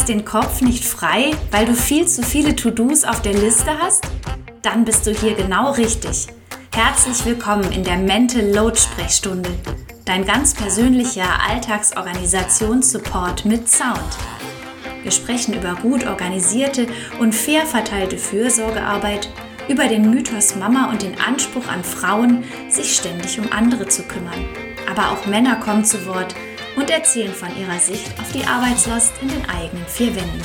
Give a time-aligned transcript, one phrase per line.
[0.00, 4.02] kriegst den Kopf nicht frei, weil du viel zu viele To-Dos auf der Liste hast?
[4.62, 6.28] Dann bist du hier genau richtig.
[6.74, 9.50] Herzlich willkommen in der Mental Load Sprechstunde,
[10.06, 14.16] dein ganz persönlicher Alltagsorganisationssupport mit Sound.
[15.02, 16.86] Wir sprechen über gut organisierte
[17.18, 19.28] und fair verteilte Fürsorgearbeit,
[19.68, 24.46] über den Mythos Mama und den Anspruch an Frauen, sich ständig um andere zu kümmern.
[24.90, 26.34] Aber auch Männer kommen zu Wort
[26.80, 30.42] und erzählen von ihrer Sicht auf die Arbeitslast in den eigenen vier Wänden.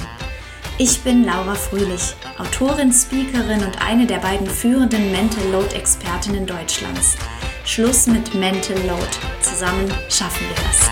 [0.77, 7.15] Ich bin Laura Fröhlich, Autorin, Speakerin und eine der beiden führenden Mental Load Expertinnen Deutschlands.
[7.63, 9.07] Schluss mit Mental Load.
[9.39, 10.89] Zusammen schaffen wir das.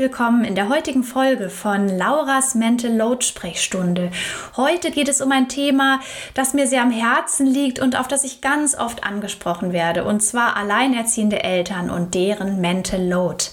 [0.00, 4.10] Willkommen in der heutigen Folge von Lauras Mental Load Sprechstunde.
[4.56, 6.00] Heute geht es um ein Thema,
[6.32, 10.20] das mir sehr am Herzen liegt und auf das ich ganz oft angesprochen werde, und
[10.20, 13.44] zwar alleinerziehende Eltern und deren Mental Load.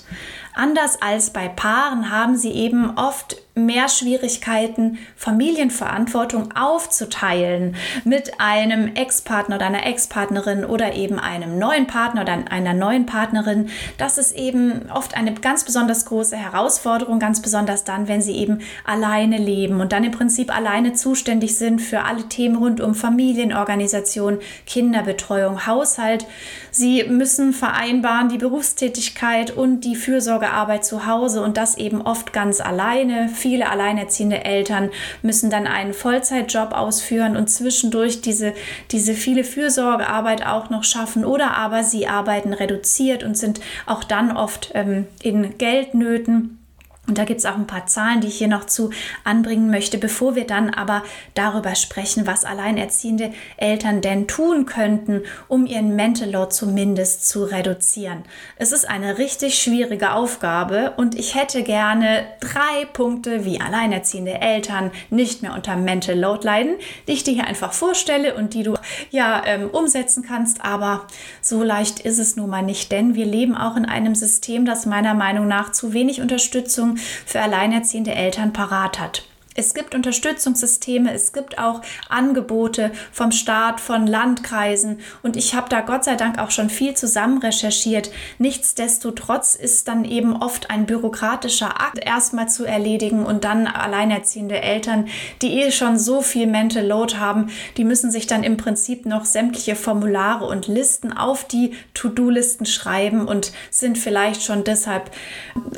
[0.54, 9.58] Anders als bei Paaren haben sie eben oft mehr Schwierigkeiten, Familienverantwortung aufzuteilen mit einem Ex-Partner
[9.58, 13.70] oder einer Ex-Partnerin oder eben einem neuen Partner oder einer neuen Partnerin.
[13.98, 18.60] Das ist eben oft eine ganz besonders große Herausforderung, ganz besonders dann, wenn sie eben
[18.86, 24.40] alleine leben und dann im Prinzip alleine zuständig sind für alle Themen rund um Familienorganisation,
[24.66, 26.26] Kinderbetreuung, Haushalt.
[26.72, 32.62] Sie müssen vereinbaren die Berufstätigkeit und die Fürsorgearbeit zu Hause und das eben oft ganz
[32.62, 34.90] alleine viele alleinerziehende Eltern
[35.22, 38.54] müssen dann einen Vollzeitjob ausführen und zwischendurch diese,
[38.92, 44.36] diese viele Fürsorgearbeit auch noch schaffen oder aber sie arbeiten reduziert und sind auch dann
[44.36, 46.60] oft ähm, in Geldnöten.
[47.08, 48.90] Und da gibt es auch ein paar Zahlen, die ich hier noch zu
[49.24, 51.04] anbringen möchte, bevor wir dann aber
[51.36, 58.24] darüber sprechen, was alleinerziehende Eltern denn tun könnten, um ihren Mental Load zumindest zu reduzieren.
[58.58, 64.92] Es ist eine richtig schwierige Aufgabe und ich hätte gerne drei Punkte, wie alleinerziehende Eltern
[65.10, 66.76] nicht mehr unter Mental Load leiden,
[67.08, 68.74] die ich dir hier einfach vorstelle und die du
[69.12, 70.66] ja ähm, umsetzen kannst.
[70.66, 71.08] Aber
[71.42, 74.86] so leicht ist es nun mal nicht, denn wir leben auch in einem System, das
[74.86, 79.24] meiner Meinung nach zu wenig Unterstützung für alleinerziehende Eltern parat hat.
[79.60, 85.82] Es gibt Unterstützungssysteme, es gibt auch Angebote vom Staat, von Landkreisen und ich habe da
[85.82, 88.12] Gott sei Dank auch schon viel zusammen recherchiert.
[88.38, 95.08] Nichtsdestotrotz ist dann eben oft ein bürokratischer Akt erstmal zu erledigen und dann alleinerziehende Eltern,
[95.42, 99.26] die eh schon so viel Mental Load haben, die müssen sich dann im Prinzip noch
[99.26, 105.10] sämtliche Formulare und Listen auf die To-Do-Listen schreiben und sind vielleicht schon deshalb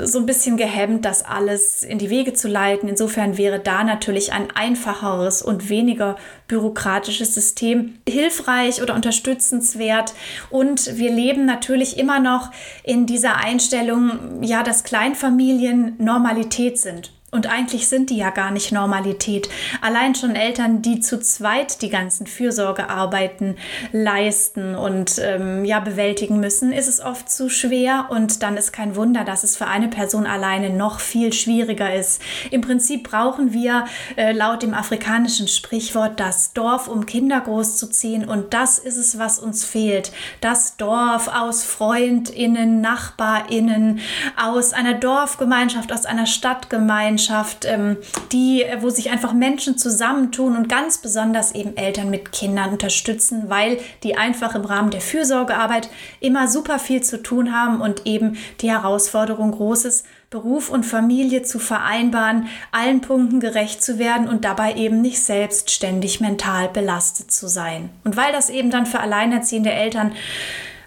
[0.01, 2.89] so ein bisschen gehemmt, das alles in die Wege zu leiten.
[2.89, 6.15] Insofern wäre da natürlich ein einfacheres und weniger
[6.47, 10.15] bürokratisches System hilfreich oder unterstützenswert.
[10.49, 12.49] Und wir leben natürlich immer noch
[12.83, 17.11] in dieser Einstellung, ja, dass Kleinfamilien Normalität sind.
[17.31, 19.49] Und eigentlich sind die ja gar nicht Normalität.
[19.81, 23.55] Allein schon Eltern, die zu zweit die ganzen Fürsorgearbeiten
[23.91, 28.95] leisten und ähm, ja bewältigen müssen, ist es oft zu schwer und dann ist kein
[28.95, 32.19] Wunder, dass es für eine Person alleine noch viel schwieriger ist.
[32.49, 33.85] Im Prinzip brauchen wir
[34.15, 39.37] äh, laut dem afrikanischen Sprichwort das Dorf, um Kinder großzuziehen und das ist es, was
[39.37, 40.11] uns fehlt.
[40.41, 43.99] Das Dorf aus Freundinnen, Nachbarinnen,
[44.35, 47.97] aus einer Dorfgemeinschaft, aus einer Stadtgemeinschaft Gemeinschaft, ähm,
[48.31, 53.43] die, äh, wo sich einfach Menschen zusammentun und ganz besonders eben Eltern mit Kindern unterstützen,
[53.47, 55.89] weil die einfach im Rahmen der Fürsorgearbeit
[56.21, 61.41] immer super viel zu tun haben und eben die Herausforderung groß ist, Beruf und Familie
[61.41, 67.47] zu vereinbaren, allen Punkten gerecht zu werden und dabei eben nicht selbstständig mental belastet zu
[67.47, 67.89] sein.
[68.03, 70.11] Und weil das eben dann für alleinerziehende Eltern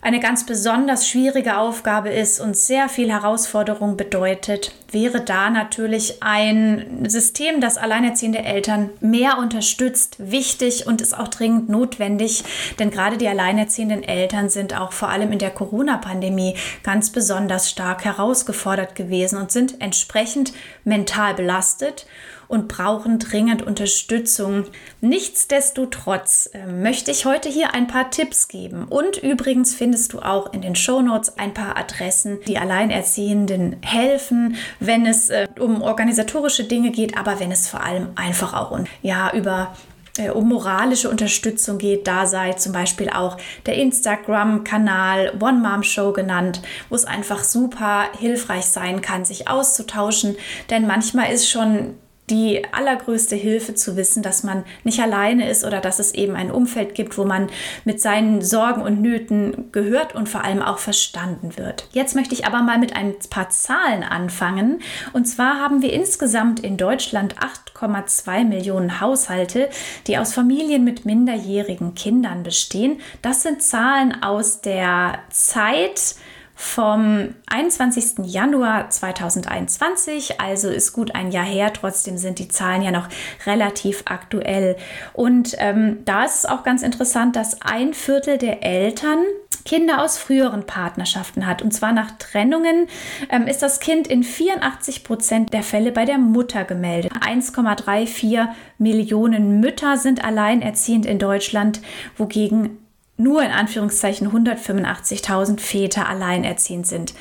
[0.02, 7.08] eine ganz besonders schwierige Aufgabe ist und sehr viel Herausforderung bedeutet, wäre da natürlich ein
[7.08, 12.42] System, das alleinerziehende Eltern mehr unterstützt, wichtig und ist auch dringend notwendig.
[12.80, 18.04] Denn gerade die alleinerziehenden Eltern sind auch vor allem in der Corona-Pandemie ganz besonders stark
[18.04, 20.52] herausgefordert gewesen und sind entsprechend
[20.82, 22.06] mental belastet
[22.52, 24.64] und brauchen dringend Unterstützung.
[25.00, 28.84] Nichtsdestotrotz äh, möchte ich heute hier ein paar Tipps geben.
[28.90, 35.06] Und übrigens findest du auch in den Shownotes ein paar Adressen, die Alleinerziehenden helfen, wenn
[35.06, 39.32] es äh, um organisatorische Dinge geht, aber wenn es vor allem einfach auch um, ja,
[39.32, 39.74] über
[40.18, 46.12] äh, um moralische Unterstützung geht, da sei zum Beispiel auch der Instagram-Kanal One Mom Show
[46.12, 46.60] genannt,
[46.90, 50.36] wo es einfach super hilfreich sein kann, sich auszutauschen.
[50.68, 51.94] Denn manchmal ist schon
[52.32, 56.50] die allergrößte Hilfe zu wissen, dass man nicht alleine ist oder dass es eben ein
[56.50, 57.50] Umfeld gibt, wo man
[57.84, 61.86] mit seinen Sorgen und Nöten gehört und vor allem auch verstanden wird.
[61.92, 64.80] Jetzt möchte ich aber mal mit ein paar Zahlen anfangen.
[65.12, 69.68] Und zwar haben wir insgesamt in Deutschland 8,2 Millionen Haushalte,
[70.06, 72.98] die aus Familien mit minderjährigen Kindern bestehen.
[73.20, 76.14] Das sind Zahlen aus der Zeit,
[76.62, 78.24] vom 21.
[78.24, 83.08] Januar 2021, also ist gut ein Jahr her, trotzdem sind die Zahlen ja noch
[83.46, 84.76] relativ aktuell.
[85.12, 89.18] Und ähm, da ist es auch ganz interessant, dass ein Viertel der Eltern
[89.64, 91.62] Kinder aus früheren Partnerschaften hat.
[91.62, 92.86] Und zwar nach Trennungen
[93.28, 97.12] ähm, ist das Kind in 84 Prozent der Fälle bei der Mutter gemeldet.
[97.12, 98.48] 1,34
[98.78, 101.80] Millionen Mütter sind alleinerziehend in Deutschland,
[102.16, 102.81] wogegen
[103.16, 107.14] nur in Anführungszeichen 185.000 Väter alleinerziehend sind.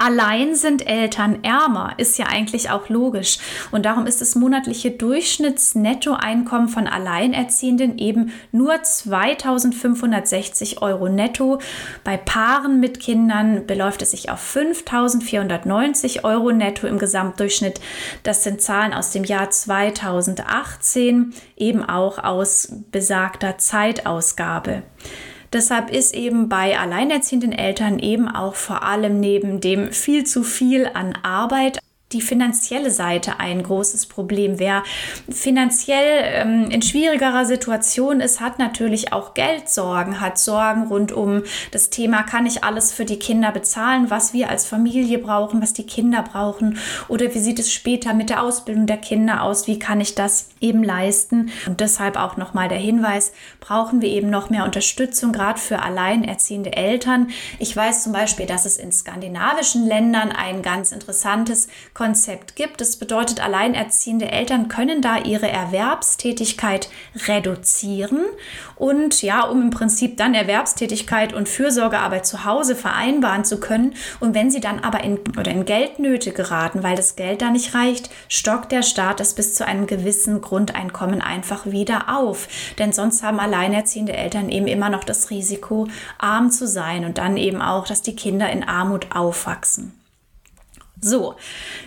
[0.00, 3.38] Allein sind Eltern ärmer, ist ja eigentlich auch logisch.
[3.72, 11.58] Und darum ist das monatliche Durchschnittsnettoeinkommen von Alleinerziehenden eben nur 2560 Euro netto.
[12.04, 17.80] Bei Paaren mit Kindern beläuft es sich auf 5490 Euro netto im Gesamtdurchschnitt.
[18.22, 24.84] Das sind Zahlen aus dem Jahr 2018, eben auch aus besagter Zeitausgabe.
[25.52, 30.90] Deshalb ist eben bei alleinerziehenden Eltern eben auch vor allem neben dem viel zu viel
[30.92, 31.78] an Arbeit
[32.12, 34.58] die finanzielle Seite ein großes Problem.
[34.58, 34.82] Wer
[35.28, 41.90] finanziell ähm, in schwierigerer Situation ist, hat natürlich auch Geldsorgen, hat Sorgen rund um das
[41.90, 45.84] Thema, kann ich alles für die Kinder bezahlen, was wir als Familie brauchen, was die
[45.84, 46.78] Kinder brauchen
[47.08, 50.48] oder wie sieht es später mit der Ausbildung der Kinder aus, wie kann ich das
[50.60, 51.50] eben leisten.
[51.66, 56.72] Und deshalb auch nochmal der Hinweis, brauchen wir eben noch mehr Unterstützung, gerade für alleinerziehende
[56.72, 57.28] Eltern.
[57.58, 61.68] Ich weiß zum Beispiel, dass es in skandinavischen Ländern ein ganz interessantes
[61.98, 62.80] Konzept gibt.
[62.80, 66.88] Das bedeutet, alleinerziehende Eltern können da ihre Erwerbstätigkeit
[67.26, 68.20] reduzieren
[68.76, 73.94] und ja, um im Prinzip dann Erwerbstätigkeit und Fürsorgearbeit zu Hause vereinbaren zu können.
[74.20, 77.74] Und wenn sie dann aber in oder in Geldnöte geraten, weil das Geld da nicht
[77.74, 82.46] reicht, stockt der Staat es bis zu einem gewissen Grundeinkommen einfach wieder auf.
[82.78, 87.36] Denn sonst haben alleinerziehende Eltern eben immer noch das Risiko, arm zu sein und dann
[87.36, 89.97] eben auch, dass die Kinder in Armut aufwachsen.
[91.00, 91.36] So,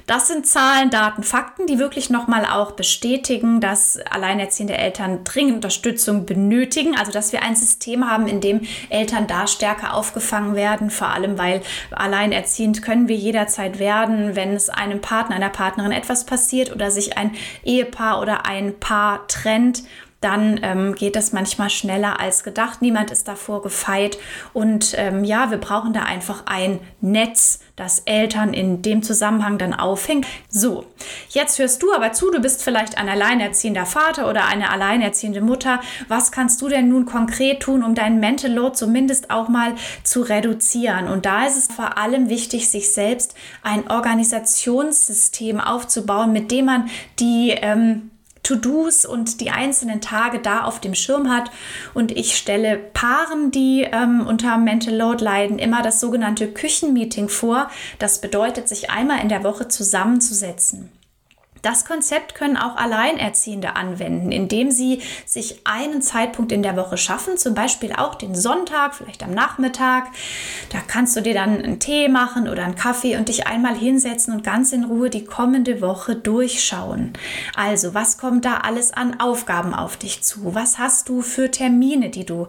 [0.07, 6.25] das sind Zahlen, Daten, Fakten, die wirklich nochmal auch bestätigen, dass alleinerziehende Eltern dringend Unterstützung
[6.25, 6.95] benötigen.
[6.97, 10.89] Also, dass wir ein System haben, in dem Eltern da stärker aufgefangen werden.
[10.89, 11.61] Vor allem, weil
[11.91, 17.17] alleinerziehend können wir jederzeit werden, wenn es einem Partner, einer Partnerin etwas passiert oder sich
[17.17, 17.35] ein
[17.65, 19.83] Ehepaar oder ein Paar trennt
[20.21, 22.81] dann ähm, geht das manchmal schneller als gedacht.
[22.81, 24.19] Niemand ist davor gefeit.
[24.53, 29.73] Und ähm, ja, wir brauchen da einfach ein Netz, das Eltern in dem Zusammenhang dann
[29.73, 30.27] aufhängt.
[30.47, 30.85] So,
[31.29, 35.81] jetzt hörst du aber zu, du bist vielleicht ein alleinerziehender Vater oder eine alleinerziehende Mutter.
[36.07, 40.21] Was kannst du denn nun konkret tun, um deinen Mental Load zumindest auch mal zu
[40.21, 41.07] reduzieren?
[41.07, 43.33] Und da ist es vor allem wichtig, sich selbst
[43.63, 46.89] ein Organisationssystem aufzubauen, mit dem man
[47.19, 48.10] die ähm,
[48.43, 51.51] To-Dos und die einzelnen Tage da auf dem Schirm hat.
[51.93, 57.69] Und ich stelle Paaren, die ähm, unter Mental Load leiden, immer das sogenannte Küchenmeeting vor.
[57.99, 60.89] Das bedeutet, sich einmal in der Woche zusammenzusetzen.
[61.61, 67.37] Das Konzept können auch Alleinerziehende anwenden, indem sie sich einen Zeitpunkt in der Woche schaffen,
[67.37, 70.07] zum Beispiel auch den Sonntag, vielleicht am Nachmittag.
[70.71, 74.33] Da kannst du dir dann einen Tee machen oder einen Kaffee und dich einmal hinsetzen
[74.33, 77.13] und ganz in Ruhe die kommende Woche durchschauen.
[77.55, 80.55] Also, was kommt da alles an Aufgaben auf dich zu?
[80.55, 82.47] Was hast du für Termine, die du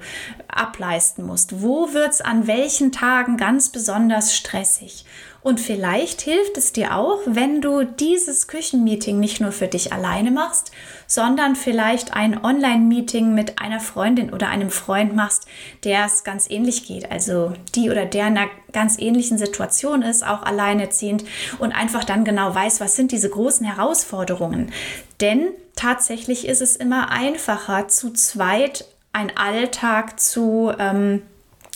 [0.56, 1.62] ableisten musst?
[1.62, 5.04] Wo wird es an welchen Tagen ganz besonders stressig?
[5.42, 10.30] Und vielleicht hilft es dir auch, wenn du dieses Küchenmeeting nicht nur für dich alleine
[10.30, 10.70] machst,
[11.08, 15.46] sondern vielleicht ein Online-Meeting mit einer Freundin oder einem Freund machst,
[15.82, 17.10] der es ganz ähnlich geht.
[17.10, 21.24] Also die oder der in einer ganz ähnlichen Situation ist, auch alleinerziehend
[21.58, 24.72] und einfach dann genau weiß, was sind diese großen Herausforderungen.
[25.20, 31.22] Denn tatsächlich ist es immer einfacher, zu zweit einen Alltag zu ähm,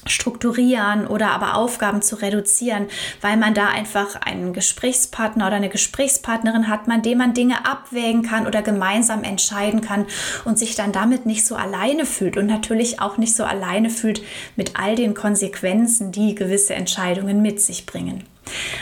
[0.08, 2.86] strukturieren oder aber Aufgaben zu reduzieren,
[3.20, 8.22] weil man da einfach einen Gesprächspartner oder eine Gesprächspartnerin hat, man dem man Dinge abwägen
[8.22, 10.06] kann oder gemeinsam entscheiden kann
[10.44, 14.22] und sich dann damit nicht so alleine fühlt und natürlich auch nicht so alleine fühlt
[14.54, 18.24] mit all den Konsequenzen, die gewisse Entscheidungen mit sich bringen.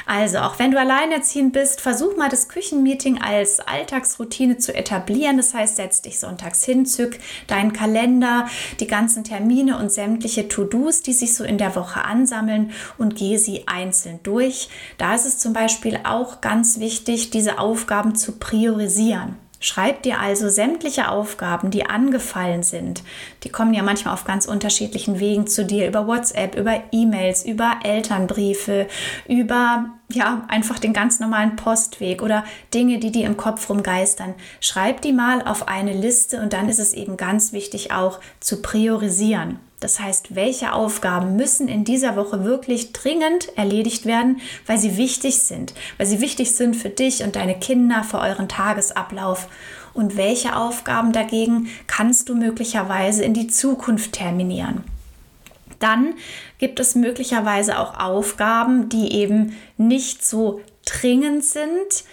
[0.06, 5.36] Also, auch wenn du alleinerziehend bist, versuch mal das Küchenmeeting als Alltagsroutine zu etablieren.
[5.36, 8.48] Das heißt, setz dich sonntags hin, zück deinen Kalender,
[8.80, 13.38] die ganzen Termine und sämtliche To-Dos, die sich so in der Woche ansammeln und gehe
[13.38, 14.68] sie einzeln durch.
[14.98, 19.43] Da ist es zum Beispiel auch ganz wichtig, diese Aufgaben zu priorisieren.
[19.64, 23.02] Schreib dir also sämtliche Aufgaben, die angefallen sind.
[23.44, 27.78] Die kommen ja manchmal auf ganz unterschiedlichen Wegen zu dir, über WhatsApp, über E-Mails, über
[27.82, 28.86] Elternbriefe,
[29.26, 32.44] über ja, einfach den ganz normalen Postweg oder
[32.74, 34.34] Dinge, die dir im Kopf rumgeistern.
[34.60, 38.60] Schreib die mal auf eine Liste und dann ist es eben ganz wichtig auch zu
[38.60, 39.60] priorisieren.
[39.84, 45.40] Das heißt, welche Aufgaben müssen in dieser Woche wirklich dringend erledigt werden, weil sie wichtig
[45.40, 49.46] sind, weil sie wichtig sind für dich und deine Kinder, für euren Tagesablauf.
[49.92, 54.84] Und welche Aufgaben dagegen kannst du möglicherweise in die Zukunft terminieren?
[55.80, 56.14] Dann
[56.56, 62.04] gibt es möglicherweise auch Aufgaben, die eben nicht so dringend sind,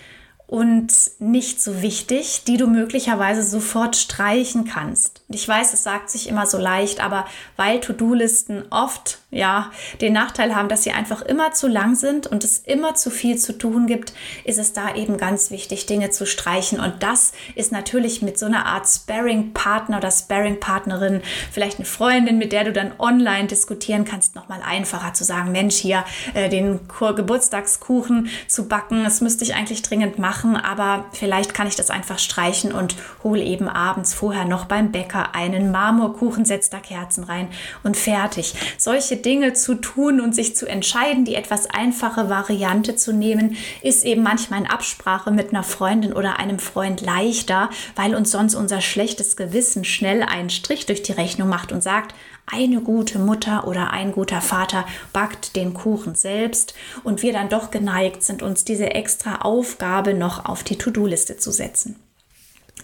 [0.52, 5.24] und nicht so wichtig, die du möglicherweise sofort streichen kannst.
[5.30, 10.54] Ich weiß, es sagt sich immer so leicht, aber weil To-Do-Listen oft ja den Nachteil
[10.54, 13.88] haben, dass sie einfach immer zu lang sind und es immer zu viel zu tun
[13.88, 14.12] gibt,
[14.44, 16.82] ist es da eben ganz wichtig, Dinge zu streichen.
[16.82, 22.52] Und das ist natürlich mit so einer Art Sparring-Partner oder Sparring-Partnerin, vielleicht eine Freundin, mit
[22.52, 26.04] der du dann online diskutieren kannst, nochmal einfacher zu sagen, Mensch, hier
[26.34, 31.68] äh, den Geburtstagskuchen zu backen, das müsste ich eigentlich dringend machen machen, aber vielleicht kann
[31.68, 36.72] ich das einfach streichen und hole eben abends vorher noch beim Bäcker einen Marmorkuchen, setze
[36.72, 37.50] da Kerzen rein
[37.84, 38.54] und fertig.
[38.78, 44.06] Solche Dinge zu tun und sich zu entscheiden, die etwas einfache Variante zu nehmen, ist
[44.06, 48.82] eben manchmal in Absprache mit einer Freundin oder einem Freund leichter, weil uns sonst unser
[48.82, 52.14] schlechtes Gewissen schnell einen Strich durch die Rechnung macht und sagt,
[52.52, 57.72] eine gute Mutter oder ein guter Vater backt den Kuchen selbst und wir dann doch
[57.72, 61.96] geneigt sind, uns diese extra Aufgabe noch auf die To-Do-Liste zu setzen.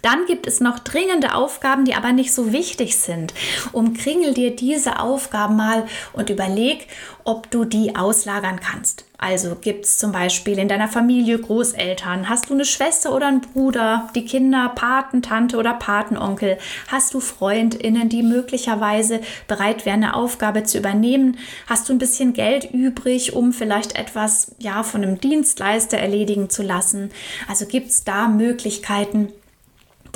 [0.01, 3.33] Dann gibt es noch dringende Aufgaben, die aber nicht so wichtig sind.
[3.71, 6.87] Umkringel dir diese Aufgaben mal und überleg,
[7.23, 9.03] ob du die auslagern kannst.
[9.17, 13.41] Also gibt es zum Beispiel in deiner Familie Großeltern, hast du eine Schwester oder einen
[13.41, 20.63] Bruder, die Kinder, Patentante oder Patenonkel, hast du Freundinnen, die möglicherweise bereit wären, eine Aufgabe
[20.63, 25.97] zu übernehmen, hast du ein bisschen Geld übrig, um vielleicht etwas ja von einem Dienstleister
[25.97, 27.11] erledigen zu lassen.
[27.49, 29.33] Also gibt es da Möglichkeiten,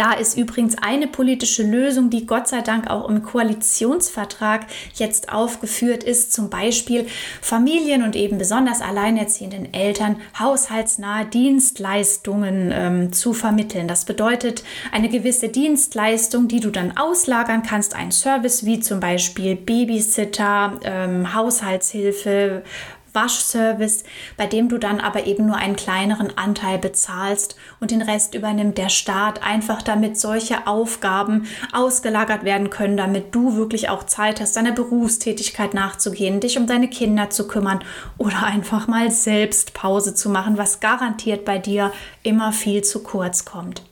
[0.01, 4.65] da ist übrigens eine politische Lösung, die Gott sei Dank auch im Koalitionsvertrag
[4.95, 7.05] jetzt aufgeführt ist, zum Beispiel
[7.39, 13.87] Familien und eben besonders alleinerziehenden Eltern haushaltsnahe Dienstleistungen ähm, zu vermitteln.
[13.87, 19.55] Das bedeutet eine gewisse Dienstleistung, die du dann auslagern kannst, ein Service wie zum Beispiel
[19.55, 22.63] Babysitter, ähm, Haushaltshilfe,
[23.13, 24.03] Waschservice,
[24.37, 28.77] bei dem du dann aber eben nur einen kleineren Anteil bezahlst und den Rest übernimmt
[28.77, 34.55] der Staat, einfach damit solche Aufgaben ausgelagert werden können, damit du wirklich auch Zeit hast,
[34.55, 37.83] deiner Berufstätigkeit nachzugehen, dich um deine Kinder zu kümmern
[38.17, 41.91] oder einfach mal selbst Pause zu machen, was garantiert bei dir
[42.23, 43.83] immer viel zu kurz kommt.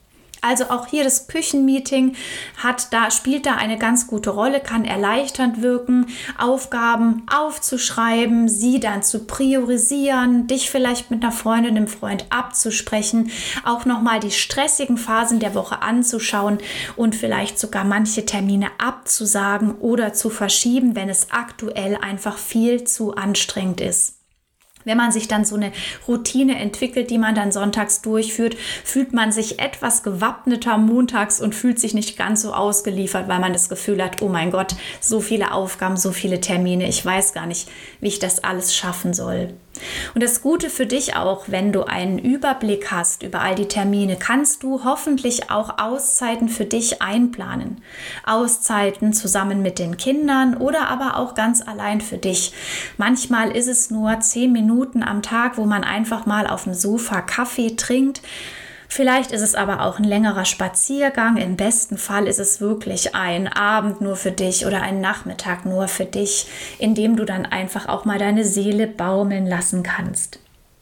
[0.41, 2.15] Also auch hier das Küchenmeeting
[2.57, 9.03] hat da, spielt da eine ganz gute Rolle, kann erleichternd wirken, Aufgaben aufzuschreiben, sie dann
[9.03, 13.31] zu priorisieren, dich vielleicht mit einer Freundin, einem Freund abzusprechen,
[13.65, 16.59] auch nochmal die stressigen Phasen der Woche anzuschauen
[16.95, 23.13] und vielleicht sogar manche Termine abzusagen oder zu verschieben, wenn es aktuell einfach viel zu
[23.15, 24.18] anstrengend ist.
[24.85, 25.71] Wenn man sich dann so eine
[26.07, 31.79] Routine entwickelt, die man dann sonntags durchführt, fühlt man sich etwas gewappneter montags und fühlt
[31.79, 35.51] sich nicht ganz so ausgeliefert, weil man das Gefühl hat, oh mein Gott, so viele
[35.51, 37.69] Aufgaben, so viele Termine, ich weiß gar nicht,
[37.99, 39.53] wie ich das alles schaffen soll.
[40.13, 44.17] Und das Gute für dich auch, wenn du einen Überblick hast über all die Termine,
[44.17, 47.81] kannst du hoffentlich auch Auszeiten für dich einplanen.
[48.25, 52.53] Auszeiten zusammen mit den Kindern oder aber auch ganz allein für dich.
[52.97, 57.21] Manchmal ist es nur zehn Minuten am Tag, wo man einfach mal auf dem Sofa
[57.21, 58.21] Kaffee trinkt
[58.91, 61.37] Vielleicht ist es aber auch ein längerer Spaziergang.
[61.37, 65.87] Im besten Fall ist es wirklich ein Abend nur für dich oder ein Nachmittag nur
[65.87, 66.47] für dich,
[66.79, 70.39] in dem du dann einfach auch mal deine Seele baumeln lassen kannst.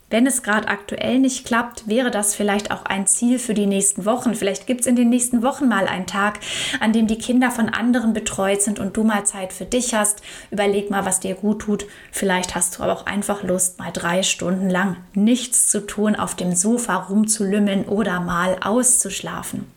[0.10, 4.06] Wenn es gerade aktuell nicht klappt, wäre das vielleicht auch ein Ziel für die nächsten
[4.06, 4.36] Wochen.
[4.36, 6.40] Vielleicht gibt es in den nächsten Wochen mal einen Tag,
[6.80, 10.22] an dem die Kinder von anderen betreut sind und du mal Zeit für dich hast.
[10.50, 11.86] Überleg mal, was dir gut tut.
[12.10, 16.36] Vielleicht hast du aber auch einfach Lust, mal drei Stunden lang nichts zu tun, auf
[16.36, 19.70] dem Sofa rumzulümmeln oder mal auszuschlafen.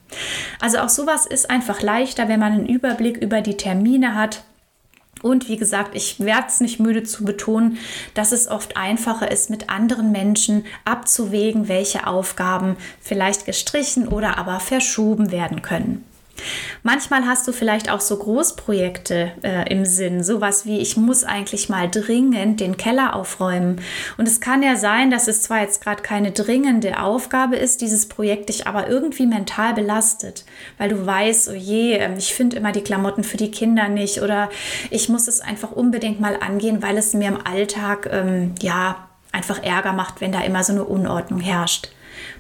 [0.61, 4.45] Also auch sowas ist einfach leichter, wenn man einen Überblick über die Termine hat
[5.23, 7.79] und wie gesagt, ich werde es nicht müde zu betonen,
[8.15, 14.61] dass es oft einfacher ist, mit anderen Menschen abzuwägen, welche Aufgaben vielleicht gestrichen oder aber
[14.61, 16.05] verschoben werden können.
[16.83, 21.69] Manchmal hast du vielleicht auch so Großprojekte äh, im Sinn, sowas wie ich muss eigentlich
[21.69, 23.81] mal dringend den Keller aufräumen.
[24.17, 28.09] Und es kann ja sein, dass es zwar jetzt gerade keine dringende Aufgabe ist, dieses
[28.09, 30.45] Projekt dich aber irgendwie mental belastet,
[30.79, 34.23] weil du weißt, oh je, ähm, ich finde immer die Klamotten für die Kinder nicht
[34.23, 34.51] oder
[34.91, 39.63] ich muss es einfach unbedingt mal angehen, weil es mir im Alltag ähm, ja einfach
[39.63, 41.91] Ärger macht, wenn da immer so eine Unordnung herrscht.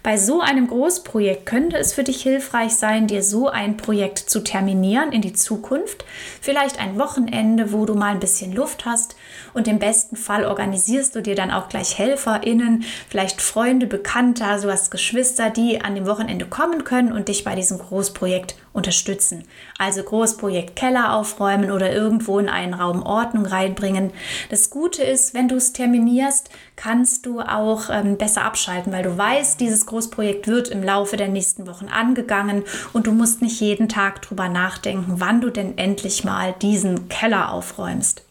[0.02, 4.40] Bei so einem Großprojekt könnte es für dich hilfreich sein, dir so ein Projekt zu
[4.40, 6.04] terminieren in die Zukunft.
[6.40, 9.16] Vielleicht ein Wochenende, wo du mal ein bisschen Luft hast
[9.54, 14.70] und im besten Fall organisierst du dir dann auch gleich HelferInnen, vielleicht Freunde, Bekannter, so
[14.70, 19.44] hast Geschwister, die an dem Wochenende kommen können und dich bei diesem Großprojekt unterstützen.
[19.78, 24.12] Also Großprojekt Keller aufräumen oder irgendwo in einen Raum Ordnung reinbringen.
[24.48, 29.16] Das Gute ist, wenn du es terminierst, kannst du auch ähm, besser abschalten, weil du
[29.16, 32.62] weißt, dieses Großprojekt wird im Laufe der nächsten Wochen angegangen
[32.92, 37.52] und du musst nicht jeden Tag drüber nachdenken, wann du denn endlich mal diesen Keller
[37.52, 38.22] aufräumst.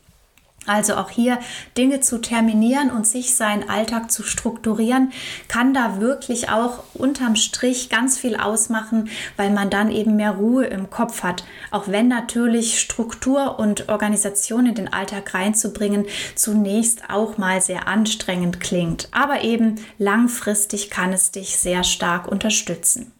[0.70, 1.40] Also auch hier
[1.78, 5.12] Dinge zu terminieren und sich seinen Alltag zu strukturieren,
[5.48, 10.68] kann da wirklich auch unterm Strich ganz viel ausmachen, weil man dann eben mehr Ruhe
[10.68, 11.44] im Kopf hat.
[11.72, 18.60] Auch wenn natürlich Struktur und Organisation in den Alltag reinzubringen zunächst auch mal sehr anstrengend
[18.60, 19.08] klingt.
[19.12, 23.12] Aber eben langfristig kann es dich sehr stark unterstützen.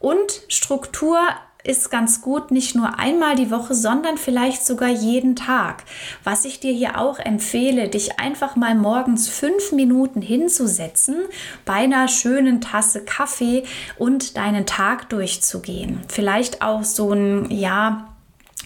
[0.00, 1.18] Und Struktur
[1.66, 5.84] ist ganz gut, nicht nur einmal die Woche, sondern vielleicht sogar jeden Tag.
[6.24, 11.16] Was ich dir hier auch empfehle, dich einfach mal morgens fünf Minuten hinzusetzen,
[11.64, 13.64] bei einer schönen Tasse Kaffee
[13.98, 16.00] und deinen Tag durchzugehen.
[16.08, 18.08] Vielleicht auch so ein, ja,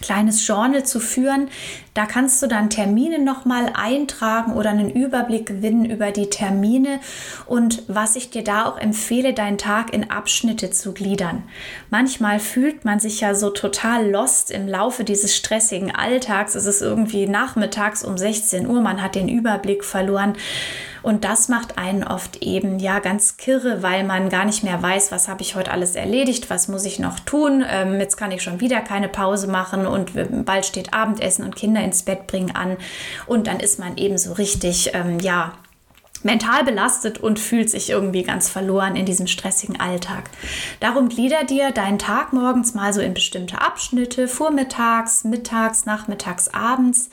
[0.01, 1.49] kleines Journal zu führen.
[1.93, 7.01] Da kannst du dann Termine nochmal eintragen oder einen Überblick gewinnen über die Termine
[7.47, 11.43] und was ich dir da auch empfehle, deinen Tag in Abschnitte zu gliedern.
[11.89, 16.55] Manchmal fühlt man sich ja so total lost im Laufe dieses stressigen Alltags.
[16.55, 20.35] Es ist irgendwie nachmittags um 16 Uhr, man hat den Überblick verloren.
[21.03, 25.11] Und das macht einen oft eben ja ganz kirre, weil man gar nicht mehr weiß,
[25.11, 27.65] was habe ich heute alles erledigt, was muss ich noch tun.
[27.67, 30.11] Ähm, jetzt kann ich schon wieder keine Pause machen und
[30.45, 32.77] bald steht Abendessen und Kinder ins Bett bringen an.
[33.25, 35.53] Und dann ist man eben so richtig, ähm, ja,
[36.23, 40.29] mental belastet und fühlt sich irgendwie ganz verloren in diesem stressigen Alltag.
[40.79, 47.09] Darum glieder dir deinen Tag morgens mal so in bestimmte Abschnitte, vormittags, mittags, nachmittags, abends.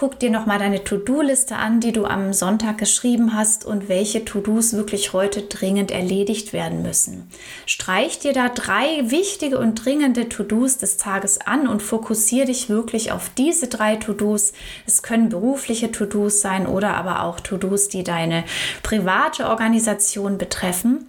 [0.00, 4.72] Guck dir nochmal deine To-Do-Liste an, die du am Sonntag geschrieben hast und welche To-Dos
[4.72, 7.28] wirklich heute dringend erledigt werden müssen.
[7.66, 13.12] Streich dir da drei wichtige und dringende To-Dos des Tages an und fokussiere dich wirklich
[13.12, 14.54] auf diese drei To-Dos.
[14.86, 18.44] Es können berufliche To-Dos sein oder aber auch To-Dos, die deine
[18.82, 21.08] private Organisation betreffen.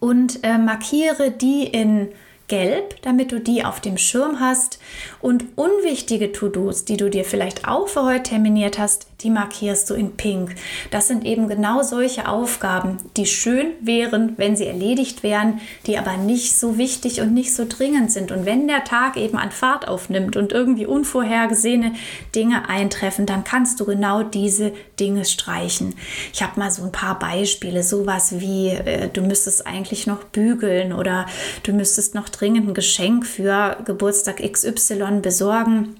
[0.00, 2.08] Und äh, markiere die in
[2.48, 4.80] gelb, damit du die auf dem Schirm hast.
[5.20, 9.94] Und unwichtige To-Dos, die du dir vielleicht auch für heute terminiert hast, die markierst du
[9.94, 10.54] in pink.
[10.92, 16.16] Das sind eben genau solche Aufgaben, die schön wären, wenn sie erledigt wären, die aber
[16.16, 18.30] nicht so wichtig und nicht so dringend sind.
[18.30, 21.94] Und wenn der Tag eben an Fahrt aufnimmt und irgendwie unvorhergesehene
[22.36, 25.96] Dinge eintreffen, dann kannst du genau diese Dinge streichen.
[26.32, 30.92] Ich habe mal so ein paar Beispiele, sowas wie äh, du müsstest eigentlich noch bügeln
[30.92, 31.26] oder
[31.64, 35.96] du müsstest noch dringend ein Geschenk für Geburtstag XY besorgen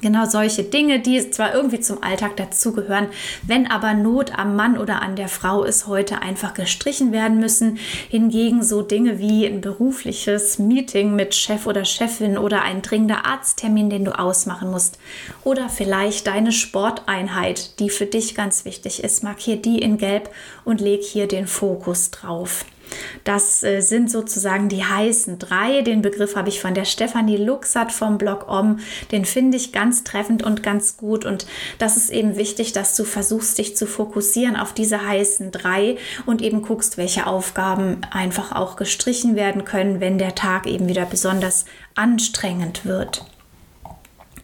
[0.00, 3.08] Genau solche Dinge, die zwar irgendwie zum Alltag dazugehören,
[3.42, 7.78] wenn aber Not am Mann oder an der Frau ist, heute einfach gestrichen werden müssen.
[8.08, 13.90] Hingegen so Dinge wie ein berufliches Meeting mit Chef oder Chefin oder ein dringender Arzttermin,
[13.90, 14.98] den du ausmachen musst.
[15.44, 19.22] Oder vielleicht deine Sporteinheit, die für dich ganz wichtig ist.
[19.22, 20.30] Markier die in Gelb
[20.64, 22.64] und leg hier den Fokus drauf.
[23.24, 25.82] Das äh, sind sozusagen die heißen drei.
[25.82, 28.80] Den Begriff habe ich von der Stefanie Luxat vom Blog Om.
[29.12, 31.24] Den finde ich ganz treffend und ganz gut.
[31.24, 31.46] Und
[31.78, 36.42] das ist eben wichtig, dass du versuchst, dich zu fokussieren auf diese heißen drei und
[36.42, 41.64] eben guckst, welche Aufgaben einfach auch gestrichen werden können, wenn der Tag eben wieder besonders
[41.94, 43.24] anstrengend wird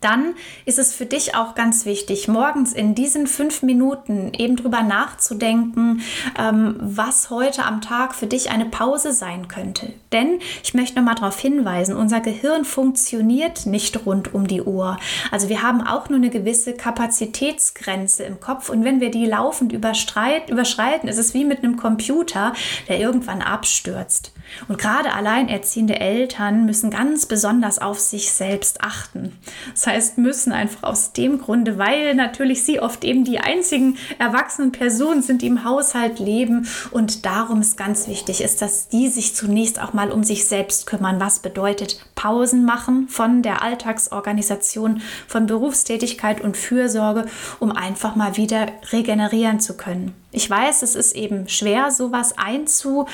[0.01, 4.83] dann ist es für dich auch ganz wichtig, morgens in diesen fünf Minuten eben drüber
[4.83, 6.03] nachzudenken,
[6.39, 9.93] ähm, was heute am Tag für dich eine Pause sein könnte.
[10.13, 14.99] Denn ich möchte nochmal darauf hinweisen, unser Gehirn funktioniert nicht rund um die Uhr.
[15.31, 19.73] Also wir haben auch nur eine gewisse Kapazitätsgrenze im Kopf und wenn wir die laufend
[19.73, 22.53] überschreiten, ist es wie mit einem Computer,
[22.89, 24.33] der irgendwann abstürzt.
[24.69, 29.37] Und gerade alleinerziehende Eltern müssen ganz besonders auf sich selbst achten.
[29.73, 34.73] Das heißt, müssen einfach aus dem Grunde, weil natürlich sie oft eben die einzigen erwachsenen
[34.73, 36.69] Personen sind, die im Haushalt leben.
[36.91, 40.87] Und darum ist ganz wichtig, ist, dass die sich zunächst auch mal um sich selbst
[40.87, 41.21] kümmern.
[41.21, 47.27] Was bedeutet Pausen machen von der Alltagsorganisation, von Berufstätigkeit und Fürsorge,
[47.61, 50.15] um einfach mal wieder regenerieren zu können.
[50.33, 53.07] Ich weiß, es ist eben schwer, sowas einzu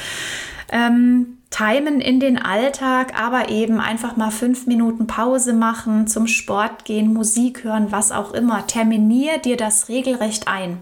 [0.72, 6.84] ähm, timen in den Alltag, aber eben einfach mal fünf Minuten Pause machen, zum Sport
[6.84, 8.66] gehen, Musik hören, was auch immer.
[8.66, 10.78] Terminier dir das regelrecht ein.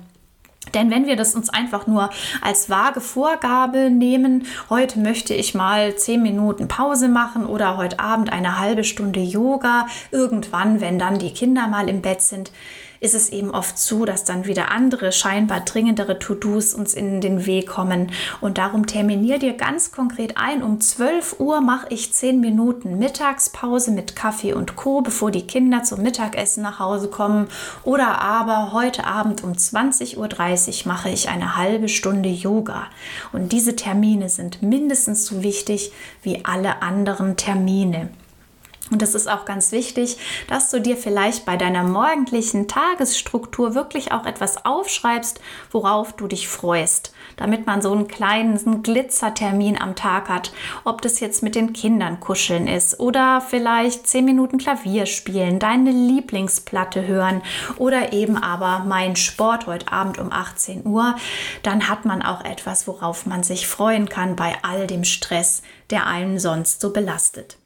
[0.75, 2.11] Denn wenn wir das uns einfach nur
[2.43, 8.33] als vage Vorgabe nehmen, heute möchte ich mal zehn Minuten Pause machen oder heute Abend
[8.33, 12.53] eine halbe Stunde Yoga, irgendwann, wenn dann die Kinder mal im Bett sind,
[13.01, 17.47] ist es eben oft so, dass dann wieder andere, scheinbar dringendere To-Dos uns in den
[17.47, 18.13] Weg kommen.
[18.43, 23.91] Und darum terminier dir ganz konkret ein, um 12 Uhr mache ich 10 Minuten Mittagspause
[23.91, 27.49] mit Kaffee und Co., bevor die Kinder zum Mittagessen nach Hause kommen.
[27.85, 30.29] Oder aber heute Abend um 20.30 Uhr
[30.87, 32.87] mache ich eine halbe Stunde Yoga.
[33.33, 38.11] Und diese Termine sind mindestens so wichtig wie alle anderen Termine.
[38.91, 40.17] Und es ist auch ganz wichtig,
[40.49, 46.49] dass du dir vielleicht bei deiner morgendlichen Tagesstruktur wirklich auch etwas aufschreibst, worauf du dich
[46.49, 50.53] freust, damit man so einen kleinen Glitzertermin am Tag hat.
[50.85, 55.93] Ob das jetzt mit den Kindern kuscheln ist oder vielleicht zehn Minuten Klavier spielen, deine
[55.93, 57.43] Lieblingsplatte hören
[57.77, 61.15] oder eben aber mein Sport heute Abend um 18 Uhr.
[61.63, 66.07] Dann hat man auch etwas, worauf man sich freuen kann bei all dem Stress, der
[66.07, 67.60] einen sonst so belastet.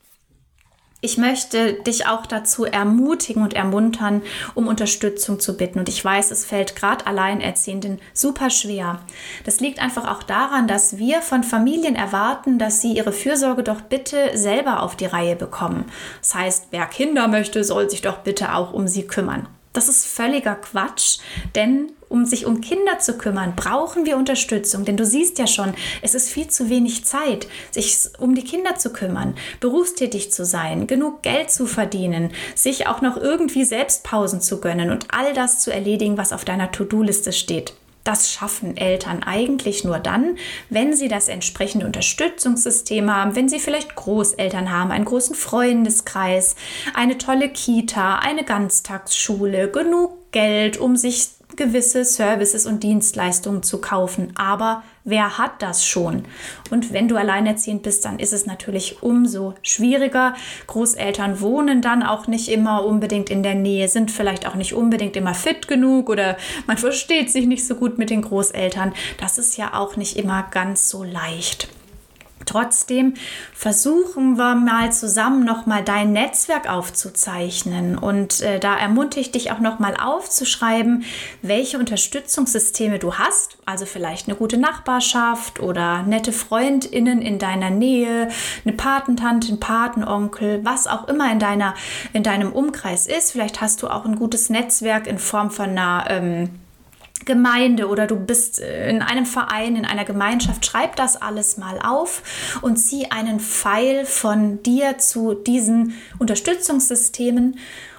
[1.04, 4.22] Ich möchte dich auch dazu ermutigen und ermuntern,
[4.54, 5.78] um Unterstützung zu bitten.
[5.78, 9.00] Und ich weiß, es fällt gerade Alleinerziehenden super schwer.
[9.44, 13.82] Das liegt einfach auch daran, dass wir von Familien erwarten, dass sie ihre Fürsorge doch
[13.82, 15.84] bitte selber auf die Reihe bekommen.
[16.22, 19.46] Das heißt, wer Kinder möchte, soll sich doch bitte auch um sie kümmern.
[19.74, 21.18] Das ist völliger Quatsch,
[21.56, 24.84] denn um sich um Kinder zu kümmern, brauchen wir Unterstützung.
[24.84, 28.76] Denn du siehst ja schon, es ist viel zu wenig Zeit, sich um die Kinder
[28.76, 34.40] zu kümmern, berufstätig zu sein, genug Geld zu verdienen, sich auch noch irgendwie selbst Pausen
[34.40, 37.74] zu gönnen und all das zu erledigen, was auf deiner To-Do-Liste steht.
[38.04, 40.36] Das schaffen Eltern eigentlich nur dann,
[40.68, 46.54] wenn sie das entsprechende Unterstützungssystem haben, wenn sie vielleicht Großeltern haben, einen großen Freundeskreis,
[46.92, 54.32] eine tolle Kita, eine Ganztagsschule, genug Geld, um sich gewisse Services und Dienstleistungen zu kaufen.
[54.36, 56.24] Aber wer hat das schon?
[56.70, 60.34] Und wenn du alleinerziehend bist, dann ist es natürlich umso schwieriger.
[60.66, 65.16] Großeltern wohnen dann auch nicht immer unbedingt in der Nähe, sind vielleicht auch nicht unbedingt
[65.16, 66.36] immer fit genug oder
[66.66, 68.92] man versteht sich nicht so gut mit den Großeltern.
[69.20, 71.68] Das ist ja auch nicht immer ganz so leicht.
[72.46, 73.14] Trotzdem
[73.52, 79.60] versuchen wir mal zusammen nochmal dein Netzwerk aufzuzeichnen und äh, da ermutige ich dich auch
[79.60, 81.04] nochmal aufzuschreiben,
[81.42, 83.58] welche Unterstützungssysteme du hast.
[83.66, 88.28] Also vielleicht eine gute Nachbarschaft oder nette Freundinnen in deiner Nähe,
[88.64, 91.74] eine Patentante, ein Patenonkel, was auch immer in, deiner,
[92.12, 93.32] in deinem Umkreis ist.
[93.32, 96.50] Vielleicht hast du auch ein gutes Netzwerk in Form von einer ähm,
[97.24, 101.78] Gemeinde oder du bist äh, in einem Verein, in einer Gemeinschaft, schreib das alles mal
[101.80, 102.22] auf
[102.62, 107.58] und zieh einen Pfeil von dir zu diesen Unterstützungssystemen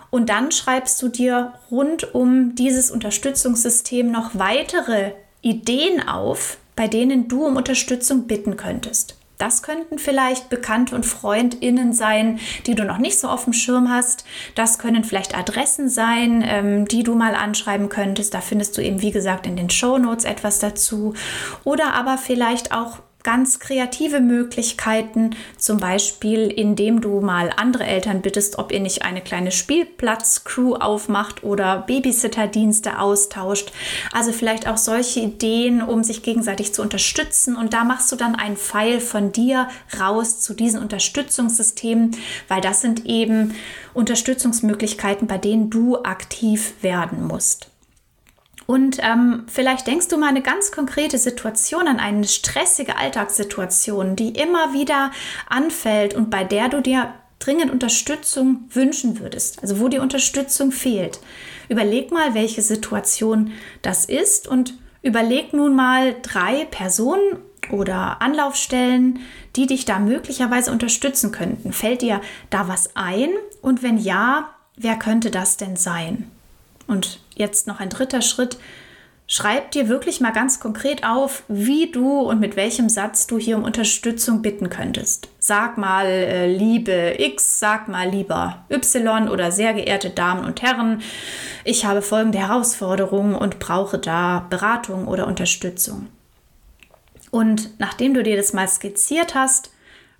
[0.09, 5.11] und dann schreibst du dir rund um dieses Unterstützungssystem noch weitere
[5.41, 9.17] Ideen auf, bei denen du um Unterstützung bitten könntest.
[9.37, 13.89] Das könnten vielleicht Bekannte und Freundinnen sein, die du noch nicht so auf dem Schirm
[13.89, 14.25] hast.
[14.55, 18.33] Das können vielleicht Adressen sein, ähm, die du mal anschreiben könntest.
[18.33, 21.13] Da findest du eben, wie gesagt, in den Show Notes etwas dazu.
[21.63, 28.59] Oder aber vielleicht auch ganz kreative Möglichkeiten, zum Beispiel indem du mal andere Eltern bittest,
[28.59, 33.71] ob ihr nicht eine kleine Spielplatz-Crew aufmacht oder Babysitter-Dienste austauscht.
[34.13, 37.55] Also vielleicht auch solche Ideen, um sich gegenseitig zu unterstützen.
[37.57, 42.15] Und da machst du dann einen Pfeil von dir raus zu diesen Unterstützungssystemen,
[42.47, 43.55] weil das sind eben
[43.95, 47.71] Unterstützungsmöglichkeiten, bei denen du aktiv werden musst.
[48.67, 54.29] Und ähm, vielleicht denkst du mal eine ganz konkrete Situation an eine stressige Alltagssituation, die
[54.29, 55.11] immer wieder
[55.47, 61.19] anfällt und bei der du dir dringend Unterstützung wünschen würdest, also wo die Unterstützung fehlt.
[61.69, 63.51] Überleg mal, welche Situation
[63.81, 64.73] das ist und
[65.03, 67.37] überleg nun mal drei Personen
[67.71, 69.19] oder Anlaufstellen,
[69.55, 71.71] die dich da möglicherweise unterstützen könnten.
[71.71, 73.29] Fällt dir da was ein?
[73.61, 76.31] Und wenn ja, wer könnte das denn sein?
[76.87, 78.57] Und jetzt noch ein dritter Schritt.
[79.27, 83.57] schreib dir wirklich mal ganz konkret auf, wie du und mit welchem Satz du hier
[83.57, 85.29] um Unterstützung bitten könntest.
[85.39, 91.01] Sag mal äh, liebe X, sag mal lieber Y oder sehr geehrte Damen und Herren,
[91.63, 96.07] ich habe folgende Herausforderungen und brauche da Beratung oder Unterstützung.
[97.31, 99.71] Und nachdem du dir das mal skizziert hast,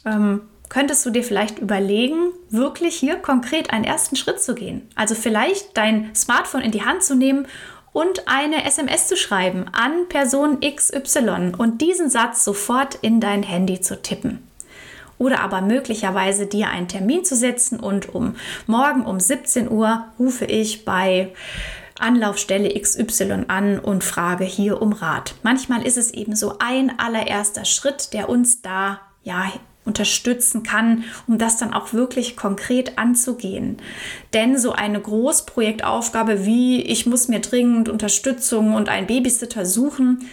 [0.05, 4.87] ähm, könntest du dir vielleicht überlegen, wirklich hier konkret einen ersten Schritt zu gehen.
[4.95, 7.47] Also vielleicht dein Smartphone in die Hand zu nehmen
[7.93, 13.79] und eine SMS zu schreiben an Person XY und diesen Satz sofort in dein Handy
[13.79, 14.45] zu tippen.
[15.17, 18.35] Oder aber möglicherweise dir einen Termin zu setzen und um
[18.67, 21.33] morgen um 17 Uhr rufe ich bei
[21.97, 25.35] Anlaufstelle XY an und frage hier um Rat.
[25.43, 29.49] Manchmal ist es eben so ein allererster Schritt, der uns da ja
[29.85, 33.77] unterstützen kann, um das dann auch wirklich konkret anzugehen.
[34.33, 40.27] Denn so eine Großprojektaufgabe wie ich muss mir dringend Unterstützung und einen Babysitter suchen,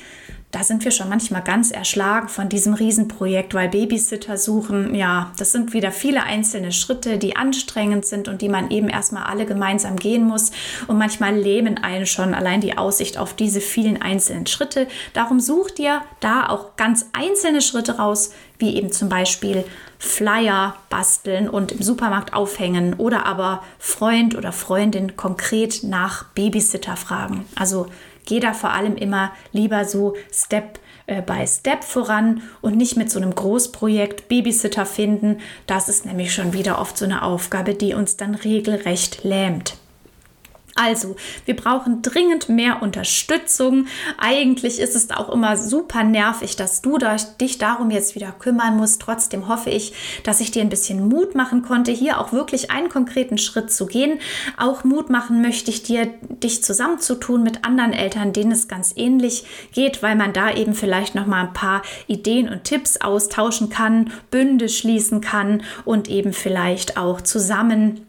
[0.53, 5.51] da sind wir schon manchmal ganz erschlagen von diesem Riesenprojekt, weil Babysitter suchen, ja, das
[5.51, 9.97] sind wieder viele einzelne Schritte, die anstrengend sind und die man eben erstmal alle gemeinsam
[9.97, 10.53] gehen muss.
[10.89, 14.89] Und manchmal lähmen einen schon allein die Aussicht auf diese vielen einzelnen Schritte.
[15.15, 19.65] Darum such dir da auch ganz einzelne Schritte raus, wie eben zum Beispiel
[20.03, 27.47] Flyer basteln und im Supermarkt aufhängen oder aber Freund oder Freundin konkret nach Babysitter fragen.
[27.55, 27.87] Also
[28.25, 33.11] Geh da vor allem immer lieber so Step äh, by Step voran und nicht mit
[33.11, 35.39] so einem Großprojekt Babysitter finden.
[35.67, 39.77] Das ist nämlich schon wieder oft so eine Aufgabe, die uns dann regelrecht lähmt.
[40.75, 43.87] Also, wir brauchen dringend mehr Unterstützung.
[44.17, 46.99] Eigentlich ist es auch immer super nervig, dass du
[47.41, 49.03] dich darum jetzt wieder kümmern musst.
[49.03, 49.93] Trotzdem hoffe ich,
[50.25, 53.87] dass ich dir ein bisschen Mut machen konnte, hier auch wirklich einen konkreten Schritt zu
[53.87, 54.19] gehen.
[54.57, 56.07] Auch Mut machen möchte ich dir,
[56.43, 61.15] dich zusammenzutun mit anderen Eltern, denen es ganz ähnlich geht, weil man da eben vielleicht
[61.15, 66.97] noch mal ein paar Ideen und Tipps austauschen kann, Bünde schließen kann und eben vielleicht
[66.97, 68.07] auch zusammen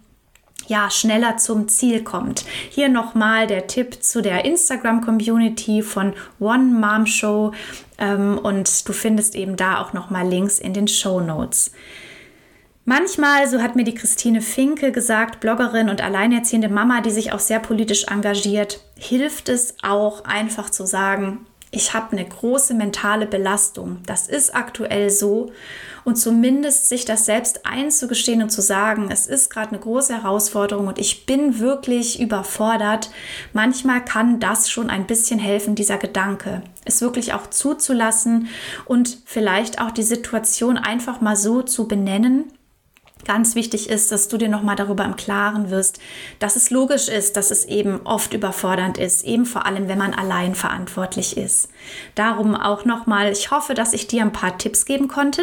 [0.67, 2.45] ja, schneller zum Ziel kommt.
[2.69, 7.51] Hier nochmal der Tipp zu der Instagram-Community von One Mom Show
[7.97, 11.71] ähm, und du findest eben da auch nochmal Links in den Show Notes.
[12.85, 17.39] Manchmal, so hat mir die Christine Finke gesagt, Bloggerin und alleinerziehende Mama, die sich auch
[17.39, 23.97] sehr politisch engagiert, hilft es auch einfach zu sagen, ich habe eine große mentale Belastung.
[24.05, 25.51] Das ist aktuell so.
[26.03, 30.87] Und zumindest sich das selbst einzugestehen und zu sagen, es ist gerade eine große Herausforderung
[30.87, 33.09] und ich bin wirklich überfordert.
[33.53, 36.61] Manchmal kann das schon ein bisschen helfen, dieser Gedanke.
[36.85, 38.49] Es wirklich auch zuzulassen
[38.85, 42.51] und vielleicht auch die Situation einfach mal so zu benennen
[43.25, 45.99] ganz wichtig ist, dass du dir nochmal darüber im Klaren wirst,
[46.39, 50.13] dass es logisch ist, dass es eben oft überfordernd ist, eben vor allem, wenn man
[50.13, 51.69] allein verantwortlich ist.
[52.15, 55.41] Darum auch nochmal, ich hoffe, dass ich dir ein paar Tipps geben konnte,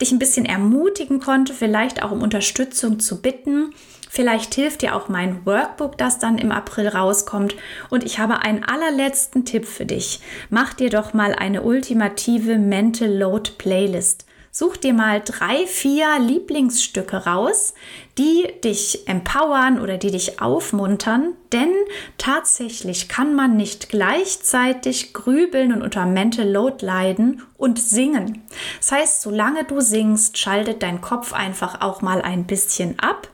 [0.00, 3.74] dich ein bisschen ermutigen konnte, vielleicht auch um Unterstützung zu bitten.
[4.12, 7.54] Vielleicht hilft dir auch mein Workbook, das dann im April rauskommt.
[7.90, 10.20] Und ich habe einen allerletzten Tipp für dich.
[10.48, 14.26] Mach dir doch mal eine ultimative Mental Load Playlist.
[14.52, 17.72] Such dir mal drei, vier Lieblingsstücke raus,
[18.18, 21.72] die dich empowern oder die dich aufmuntern, denn
[22.18, 28.42] tatsächlich kann man nicht gleichzeitig grübeln und unter Mental Load leiden und singen.
[28.78, 33.28] Das heißt, solange du singst, schaltet dein Kopf einfach auch mal ein bisschen ab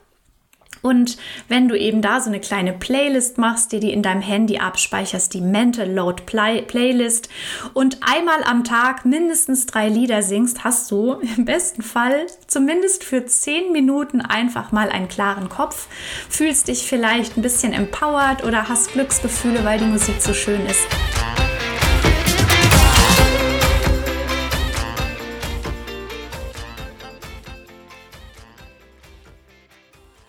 [0.87, 1.17] und
[1.49, 5.35] wenn du eben da so eine kleine Playlist machst, die die in deinem Handy abspeicherst,
[5.35, 7.29] die Mental Load Play Playlist
[7.75, 13.27] und einmal am Tag mindestens drei Lieder singst, hast du im besten Fall zumindest für
[13.27, 15.89] zehn Minuten einfach mal einen klaren Kopf,
[16.29, 20.87] fühlst dich vielleicht ein bisschen empowered oder hast Glücksgefühle, weil die Musik so schön ist.